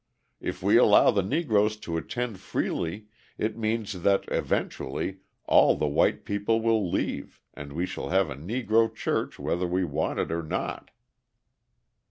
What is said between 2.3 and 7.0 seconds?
freely it means that eventually all the white people will